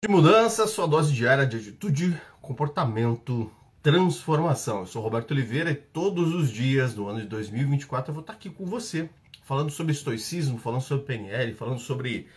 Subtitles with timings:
[0.00, 3.50] De mudança, sua dose diária de atitude, comportamento,
[3.82, 4.78] transformação.
[4.78, 8.34] Eu sou Roberto Oliveira e todos os dias do ano de 2024 eu vou estar
[8.34, 9.10] aqui com você,
[9.42, 12.28] falando sobre estoicismo, falando sobre PNL, falando sobre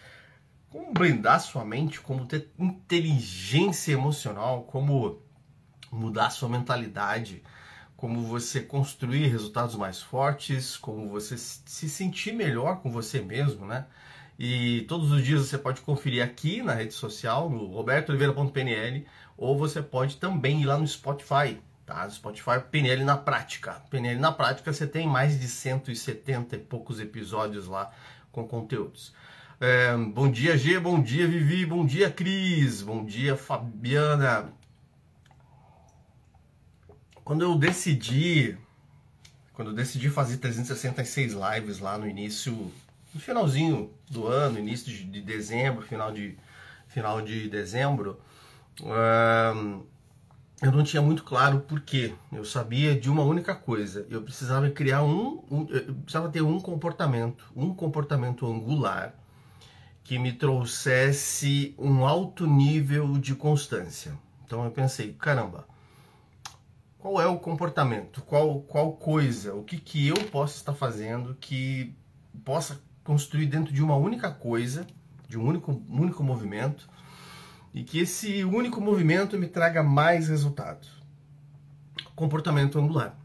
[0.72, 5.22] como blindar sua mente, como ter inteligência emocional, como
[5.92, 7.44] mudar sua mentalidade,
[7.96, 13.86] como você construir resultados mais fortes, como você se sentir melhor com você mesmo, né?
[14.44, 19.06] E todos os dias você pode conferir aqui na rede social, no robertooliveira.pnl,
[19.38, 22.10] ou você pode também ir lá no Spotify, tá?
[22.10, 23.74] Spotify PNL na prática.
[23.92, 27.92] PNL na prática você tem mais de 170 e poucos episódios lá
[28.32, 29.14] com conteúdos.
[29.60, 34.52] É, bom dia, G, bom dia, Vivi, bom dia, Cris, bom dia, Fabiana.
[37.24, 38.58] Quando eu decidi,
[39.54, 42.72] quando eu decidi fazer 366 lives lá no início
[43.14, 46.38] no finalzinho do ano, início de, de dezembro, final de,
[46.88, 48.20] final de dezembro,
[48.82, 49.86] uh,
[50.62, 52.14] eu não tinha muito claro o porquê.
[52.32, 54.06] Eu sabia de uma única coisa.
[54.10, 59.16] Eu precisava criar um, um eu precisava ter um comportamento, um comportamento angular
[60.04, 64.18] que me trouxesse um alto nível de constância.
[64.46, 65.68] Então eu pensei, caramba,
[67.00, 68.22] qual é o comportamento?
[68.22, 69.56] Qual, qual coisa?
[69.56, 71.96] O que, que eu posso estar fazendo que
[72.44, 74.86] possa construir dentro de uma única coisa,
[75.28, 76.90] de um único, único movimento,
[77.74, 80.92] e que esse único movimento me traga mais resultados.
[82.16, 83.18] Comportamento angular.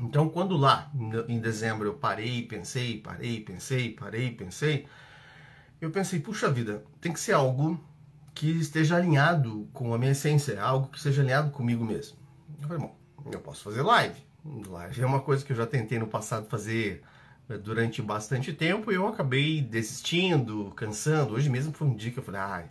[0.00, 0.90] Então, quando lá
[1.28, 4.86] em dezembro eu parei, pensei, parei, pensei, parei, pensei,
[5.80, 7.78] eu pensei, puxa vida, tem que ser algo
[8.34, 12.16] que esteja alinhado com a minha essência, algo que seja alinhado comigo mesmo.
[12.60, 12.96] Eu falei, bom,
[13.30, 14.20] eu posso fazer live.
[14.44, 17.02] Live é uma coisa que eu já tentei no passado fazer
[17.62, 21.34] durante bastante tempo e eu acabei desistindo, cansando.
[21.34, 22.70] Hoje mesmo foi um dia que eu falei, ai,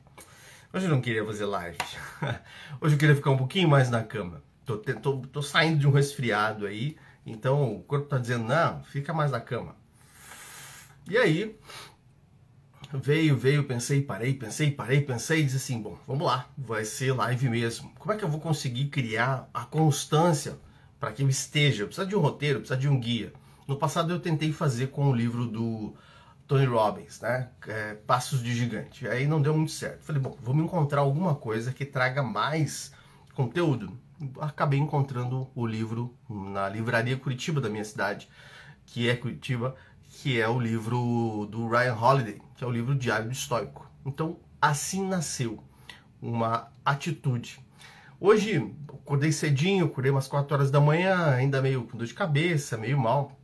[0.74, 1.78] hoje eu não queria fazer live.
[2.80, 4.44] hoje eu queria ficar um pouquinho mais na cama.
[4.66, 9.14] Tô, tô, tô saindo de um resfriado aí, então o corpo tá dizendo, não, fica
[9.14, 9.76] mais na cama.
[11.10, 11.58] E aí,
[12.94, 17.14] veio, veio, pensei, parei, pensei, parei, pensei, e disse assim, bom, vamos lá, vai ser
[17.14, 17.92] live mesmo.
[17.98, 20.58] Como é que eu vou conseguir criar a constância
[21.00, 21.86] para que eu esteja?
[21.86, 23.34] Precisa de um roteiro, precisa de um guia.
[23.72, 25.96] No passado eu tentei fazer com o livro do
[26.46, 27.52] Tony Robbins, né?
[27.66, 29.08] É, Passos de Gigante.
[29.08, 30.04] Aí não deu muito certo.
[30.04, 32.92] Falei, bom, vamos encontrar alguma coisa que traga mais
[33.34, 33.98] conteúdo.
[34.42, 38.28] Acabei encontrando o livro na livraria Curitiba da minha cidade,
[38.86, 43.28] que é Curitiba, que é o livro do Ryan Holiday, que é o livro Diário
[43.28, 43.90] do Estoico.
[44.06, 45.64] Então, assim nasceu
[46.22, 47.66] uma atitude.
[48.20, 52.78] Hoje, acordei cedinho, acordei umas 4 horas da manhã, ainda meio com dor de cabeça,
[52.78, 53.38] meio mal.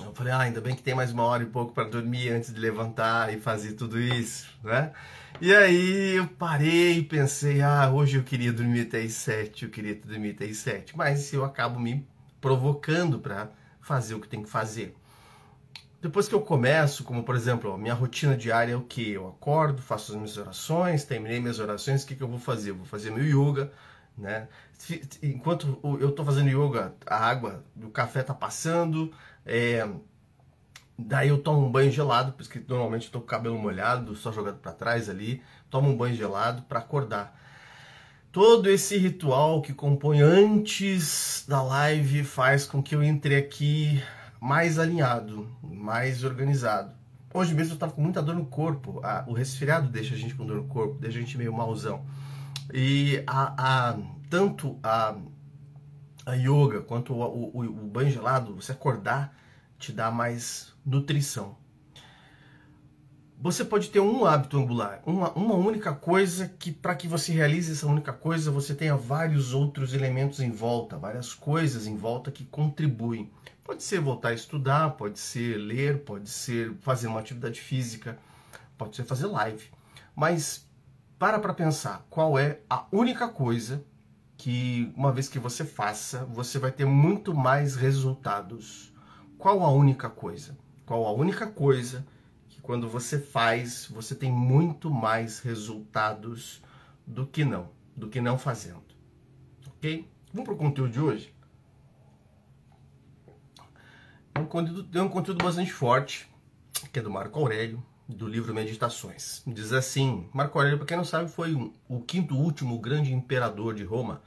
[0.00, 2.52] Eu falei, ah, ainda bem que tem mais uma hora e pouco para dormir antes
[2.52, 4.92] de levantar e fazer tudo isso, né?
[5.40, 9.70] E aí eu parei e pensei, ah, hoje eu queria dormir até as sete, eu
[9.70, 12.06] queria dormir até as sete, mas eu acabo me
[12.40, 14.94] provocando para fazer o que tem que fazer.
[16.00, 19.12] Depois que eu começo, como por exemplo, a minha rotina diária é o que?
[19.12, 22.70] Eu acordo, faço as minhas orações, terminei minhas orações, o que, que eu vou fazer?
[22.70, 23.72] Eu vou fazer meu yoga,
[24.16, 24.48] né?
[25.22, 29.12] Enquanto eu estou fazendo yoga, a água do café está passando,
[29.46, 29.88] é,
[30.98, 34.58] daí eu tomo um banho gelado, porque normalmente estou com o cabelo molhado, só jogado
[34.58, 35.40] para trás ali,
[35.70, 37.40] tomo um banho gelado para acordar.
[38.32, 44.02] Todo esse ritual que compõe antes da live faz com que eu entre aqui
[44.40, 46.94] mais alinhado, mais organizado.
[47.32, 49.00] Hoje mesmo eu estava com muita dor no corpo.
[49.26, 52.04] o resfriado deixa a gente com dor no corpo, deixa a gente meio malzão.
[52.72, 53.98] E a, a
[54.28, 55.16] tanto a,
[56.26, 59.32] a yoga quanto o, o, o banho gelado, você acordar,
[59.78, 61.56] te dá mais nutrição.
[63.38, 67.70] Você pode ter um hábito angular, uma, uma única coisa que, para que você realize
[67.70, 72.44] essa única coisa, você tenha vários outros elementos em volta, várias coisas em volta que
[72.44, 73.30] contribuem.
[73.62, 78.18] Pode ser voltar a estudar, pode ser ler, pode ser fazer uma atividade física,
[78.76, 79.68] pode ser fazer live.
[80.14, 80.66] Mas
[81.18, 83.84] para para pensar qual é a única coisa
[84.36, 88.92] que uma vez que você faça, você vai ter muito mais resultados.
[89.38, 90.56] Qual a única coisa?
[90.84, 92.06] Qual a única coisa
[92.48, 96.62] que quando você faz, você tem muito mais resultados
[97.06, 98.82] do que não, do que não fazendo.
[99.68, 100.10] Ok?
[100.32, 101.34] Vamos para o conteúdo de hoje?
[104.34, 106.28] É um conteúdo, é um conteúdo bastante forte,
[106.92, 109.42] que é do Marco Aurélio, do livro Meditações.
[109.46, 113.74] Diz assim: Marco Aurélio, para quem não sabe, foi um, o quinto último grande imperador
[113.74, 114.22] de Roma.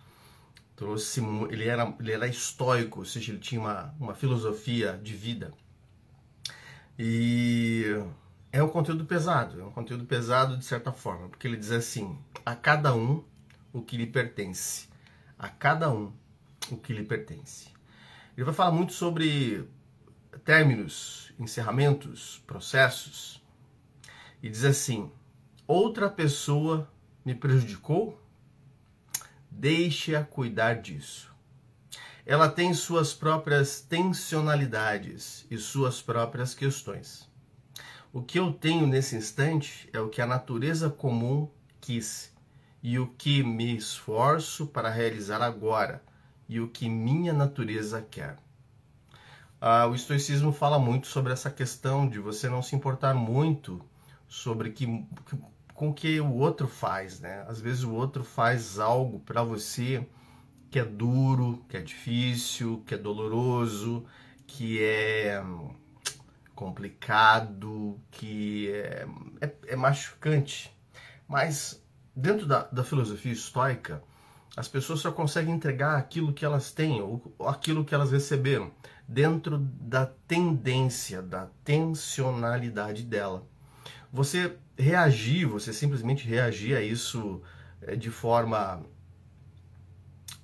[0.76, 5.52] Trouxe, ele era, ele era estoico, ou seja, ele tinha uma, uma filosofia de vida.
[6.98, 7.86] E
[8.52, 12.18] é um conteúdo pesado, é um conteúdo pesado de certa forma, porque ele diz assim:
[12.46, 13.24] a cada um
[13.72, 14.88] o que lhe pertence,
[15.38, 16.12] a cada um
[16.72, 17.70] o que lhe pertence.
[18.36, 19.68] Ele vai falar muito sobre
[20.44, 23.42] términos, encerramentos, processos,
[24.42, 25.12] e diz assim:
[25.68, 26.90] outra pessoa
[27.26, 28.20] me prejudicou?
[29.52, 31.34] Deixe-a cuidar disso.
[32.26, 37.28] Ela tem suas próprias tensionalidades e suas próprias questões.
[38.14, 41.50] O que eu tenho nesse instante é o que a natureza comum
[41.82, 42.34] quis
[42.82, 46.04] e o que me esforço para realizar agora
[46.48, 48.38] e o que minha natureza quer.
[49.62, 53.84] Ah, o estoicismo fala muito sobre essa questão de você não se importar muito
[54.30, 54.86] sobre que,
[55.74, 57.44] com o que o outro faz, né?
[57.48, 60.08] Às vezes o outro faz algo para você
[60.70, 64.06] que é duro, que é difícil, que é doloroso,
[64.46, 65.74] que é hum,
[66.54, 69.08] complicado, que é,
[69.42, 70.72] é, é machucante.
[71.28, 71.84] Mas
[72.16, 74.04] dentro da, da, filosofia estoica,
[74.56, 78.72] as pessoas só conseguem entregar aquilo que elas têm ou, ou aquilo que elas receberam
[79.08, 83.44] dentro da tendência, da tensionalidade dela.
[84.12, 87.42] Você reagir, você simplesmente reagir a isso
[87.82, 88.84] eh, de forma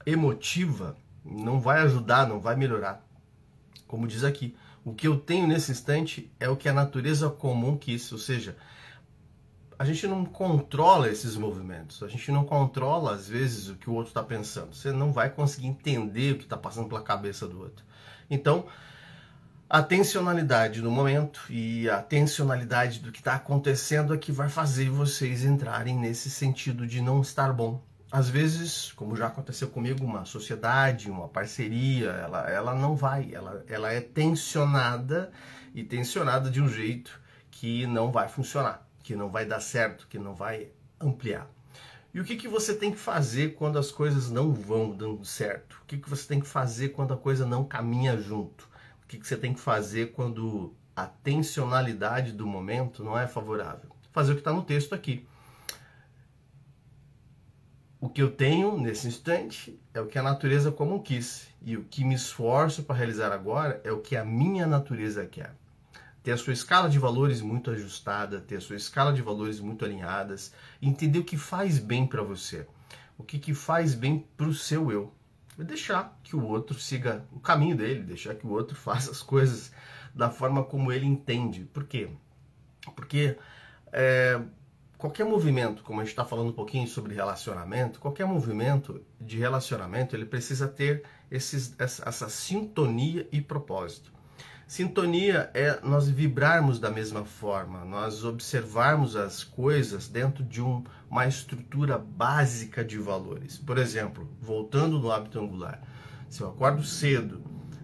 [0.05, 3.03] emotiva não vai ajudar, não vai melhorar.
[3.87, 7.75] Como diz aqui, o que eu tenho nesse instante é o que a natureza comum
[7.75, 8.55] quis, ou seja,
[9.77, 13.93] a gente não controla esses movimentos, a gente não controla às vezes o que o
[13.93, 14.73] outro está pensando.
[14.73, 17.83] Você não vai conseguir entender o que está passando pela cabeça do outro.
[18.29, 18.65] Então,
[19.75, 24.89] a tensionalidade do momento e a tensionalidade do que está acontecendo é que vai fazer
[24.89, 30.23] vocês entrarem nesse sentido de não estar bom, às vezes, como já aconteceu comigo, uma
[30.23, 35.29] sociedade, uma parceria, ela, ela não vai, ela, ela é tensionada
[35.73, 37.19] e tensionada de um jeito
[37.51, 40.69] que não vai funcionar, que não vai dar certo, que não vai
[41.01, 41.49] ampliar.
[42.13, 45.81] E o que, que você tem que fazer quando as coisas não vão dando certo?
[45.83, 48.73] O que, que você tem que fazer quando a coisa não caminha junto?
[49.05, 53.89] O que, que você tem que fazer quando a tensionalidade do momento não é favorável?
[54.11, 55.25] Fazer o que está no texto aqui
[58.05, 61.83] o que eu tenho nesse instante é o que a natureza comum quis, e o
[61.85, 65.55] que me esforço para realizar agora é o que a minha natureza quer.
[66.21, 69.83] Ter a sua escala de valores muito ajustada, ter a sua escala de valores muito
[69.83, 72.67] alinhadas, entender o que faz bem para você,
[73.17, 75.11] o que, que faz bem para o seu eu.
[75.57, 79.71] Deixar que o outro siga o caminho dele, deixar que o outro faça as coisas
[80.13, 81.65] da forma como ele entende.
[81.65, 82.09] Por quê?
[82.95, 83.37] Porque
[83.91, 84.41] é,
[84.97, 90.15] qualquer movimento, como a gente está falando um pouquinho sobre relacionamento, qualquer movimento de relacionamento
[90.15, 94.14] ele precisa ter esses, essa, essa sintonia e propósito.
[94.67, 101.27] Sintonia é nós vibrarmos da mesma forma, nós observarmos as coisas dentro de um, uma
[101.27, 103.59] estrutura básica de valores.
[103.59, 105.83] Por exemplo, voltando no hábito angular,
[106.27, 107.43] se eu acordo cedo,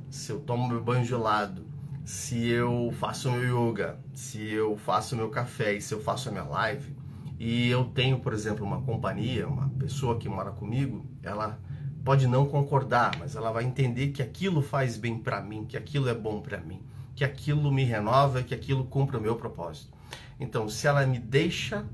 [0.10, 1.68] se eu tomo meu banho gelado,
[2.04, 6.32] se eu faço meu yoga, se eu faço meu café e se eu faço a
[6.32, 6.96] minha live,
[7.38, 11.60] e eu tenho, por exemplo, uma companhia, uma pessoa que mora comigo, ela
[12.04, 16.10] pode não concordar, mas ela vai entender que aquilo faz bem para mim, que aquilo
[16.10, 16.82] é bom para mim,
[17.16, 19.94] que aquilo me renova, que aquilo cumpre o meu propósito.
[20.40, 21.86] Então, se ela me deixa,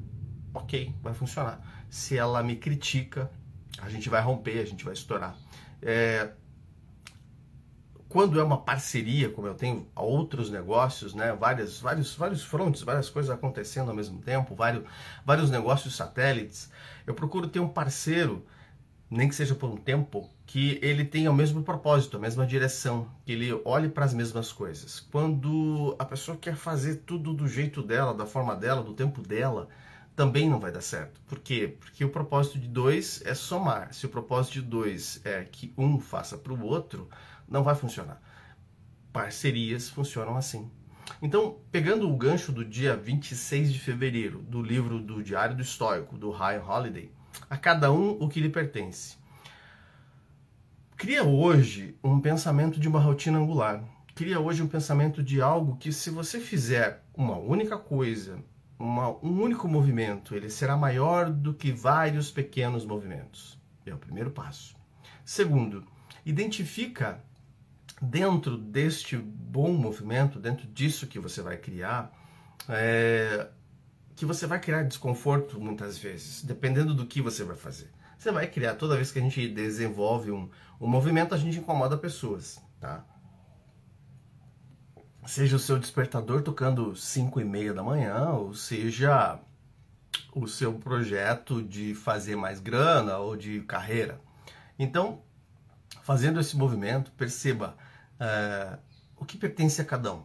[0.54, 1.62] ok, vai funcionar.
[1.89, 3.30] Se ela me critica,
[3.81, 5.38] a gente vai romper, a gente vai estourar.
[5.82, 6.32] É,
[8.08, 13.10] quando é uma parceria, como eu tenho outros negócios, né, várias, vários, vários frontes, várias
[13.10, 14.86] coisas acontecendo ao mesmo tempo, vários,
[15.25, 16.72] vários negócios satélites,
[17.05, 18.46] eu procuro ter um parceiro,
[19.10, 23.10] nem que seja por um tempo, que ele tenha o mesmo propósito, a mesma direção,
[23.26, 25.00] que ele olhe para as mesmas coisas.
[25.00, 29.70] Quando a pessoa quer fazer tudo do jeito dela, da forma dela, do tempo dela,
[30.16, 31.22] também não vai dar certo.
[31.28, 31.76] Por quê?
[31.80, 33.94] Porque o propósito de dois é somar.
[33.94, 37.08] Se o propósito de dois é que um faça para o outro,
[37.48, 38.22] não vai funcionar.
[39.14, 40.70] Parcerias funcionam assim.
[41.22, 46.18] Então, pegando o gancho do dia 26 de fevereiro, do livro do Diário do Estoico,
[46.18, 47.12] do Ryan Holiday,
[47.50, 49.17] a cada um o que lhe pertence.
[50.96, 53.84] Cria hoje um pensamento de uma rotina angular.
[54.15, 58.39] Cria hoje um pensamento de algo que, se você fizer uma única coisa,
[58.79, 63.60] uma, um único movimento, ele será maior do que vários pequenos movimentos.
[63.86, 64.75] É o primeiro passo.
[65.24, 65.86] Segundo,
[66.25, 67.24] identifica
[68.01, 72.12] dentro deste bom movimento, dentro disso que você vai criar,
[72.70, 73.48] é,
[74.17, 77.89] que você vai criar desconforto muitas vezes, dependendo do que você vai fazer.
[78.17, 80.50] Você vai criar, toda vez que a gente desenvolve um,
[80.81, 83.05] um movimento, a gente incomoda pessoas, tá?
[85.27, 89.39] seja o seu despertador tocando 5 e meia da manhã, ou seja
[90.33, 94.19] o seu projeto de fazer mais grana ou de carreira.
[94.79, 95.21] Então,
[96.01, 97.77] fazendo esse movimento, perceba
[98.13, 98.79] uh,
[99.15, 100.24] o que pertence a cada um.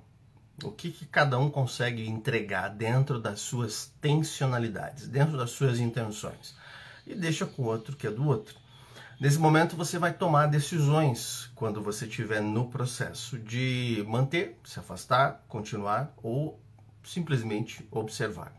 [0.63, 6.55] O que, que cada um consegue entregar dentro das suas tensionalidades, dentro das suas intenções.
[7.07, 8.55] E deixa com o outro que é do outro.
[9.21, 15.45] Nesse momento você vai tomar decisões quando você estiver no processo de manter, se afastar,
[15.49, 16.61] continuar ou
[17.05, 18.53] simplesmente observar.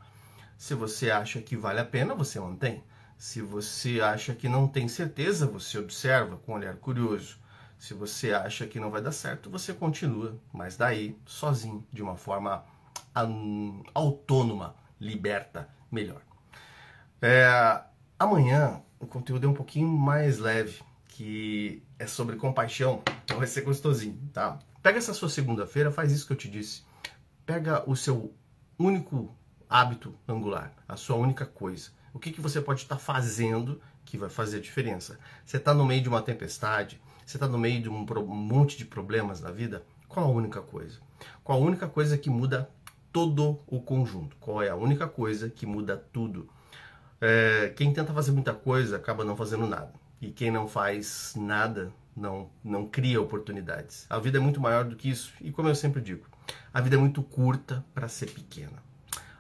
[0.58, 2.82] Se você acha que vale a pena, você mantém.
[3.18, 7.38] Se você acha que não tem certeza, você observa com um olhar curioso.
[7.84, 12.16] Se você acha que não vai dar certo, você continua, mas daí sozinho, de uma
[12.16, 12.64] forma
[13.94, 16.22] autônoma, liberta, melhor.
[17.22, 17.84] É,
[18.18, 23.64] amanhã o conteúdo é um pouquinho mais leve, que é sobre compaixão, então vai ser
[23.64, 24.58] gostosinho, tá?
[24.82, 26.84] Pega essa sua segunda-feira, faz isso que eu te disse.
[27.46, 28.34] Pega o seu
[28.80, 29.36] único
[29.70, 31.90] hábito angular, a sua única coisa.
[32.14, 35.20] O que, que você pode estar fazendo que vai fazer a diferença?
[35.46, 38.78] Você está no meio de uma tempestade, você está no meio de um, um monte
[38.78, 39.84] de problemas na vida?
[40.08, 41.00] Qual a única coisa?
[41.44, 42.70] Qual a única coisa que muda
[43.12, 44.36] todo o conjunto?
[44.40, 46.50] Qual é a única coisa que muda tudo?
[47.20, 49.94] É, quem tenta fazer muita coisa acaba não fazendo nada.
[50.22, 54.06] E quem não faz nada não, não cria oportunidades.
[54.10, 55.34] A vida é muito maior do que isso.
[55.42, 56.26] E como eu sempre digo,
[56.74, 58.84] a vida é muito curta para ser pequena.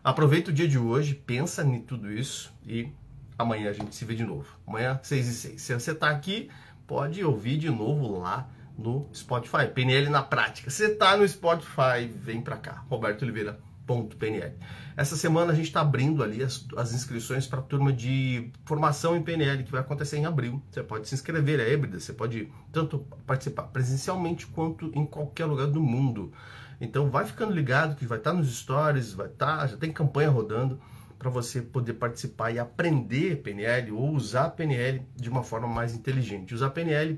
[0.03, 2.91] Aproveita o dia de hoje, pensa em tudo isso e
[3.37, 4.47] amanhã a gente se vê de novo.
[4.67, 5.61] Amanhã, 6 e 6.
[5.61, 6.49] Se você está aqui,
[6.87, 9.67] pode ouvir de novo lá no Spotify.
[9.73, 10.69] PNL na prática.
[10.69, 12.83] Se está no Spotify, vem para cá.
[12.89, 14.53] Roberto Oliveira.pnl.
[14.95, 19.15] Essa semana a gente está abrindo ali as, as inscrições para a turma de formação
[19.15, 20.61] em PNL que vai acontecer em abril.
[20.69, 25.67] Você pode se inscrever, é híbrida, você pode tanto participar presencialmente quanto em qualquer lugar
[25.67, 26.31] do mundo.
[26.79, 29.91] Então vai ficando ligado que vai estar tá nos stories, vai estar, tá, já tem
[29.91, 30.79] campanha rodando
[31.23, 36.53] para você poder participar e aprender PNL ou usar PNL de uma forma mais inteligente.
[36.53, 37.17] Usar PNL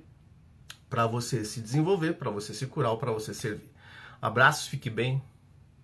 [0.87, 3.71] para você se desenvolver, para você se curar para você servir.
[4.21, 5.21] Abraços, fique bem,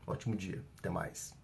[0.06, 1.41] ótimo dia, até mais.